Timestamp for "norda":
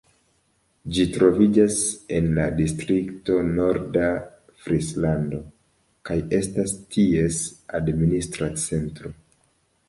3.49-4.07